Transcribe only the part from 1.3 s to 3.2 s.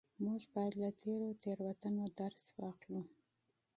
تېروتنو درس واخلو.